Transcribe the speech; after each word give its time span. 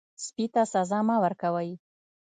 سپي 0.25 0.45
ته 0.53 0.63
سزا 0.73 0.99
مه 1.07 1.15
ورکوئ. 1.23 1.69